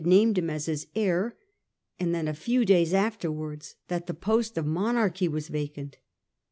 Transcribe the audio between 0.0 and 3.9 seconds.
named him as his heir, and then a few days afterwards